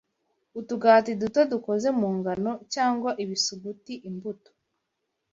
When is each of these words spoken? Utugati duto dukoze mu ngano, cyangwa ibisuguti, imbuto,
Utugati 0.59 1.11
duto 1.21 1.39
dukoze 1.51 1.87
mu 1.99 2.09
ngano, 2.17 2.51
cyangwa 2.73 3.09
ibisuguti, 3.23 3.93
imbuto, 4.09 4.51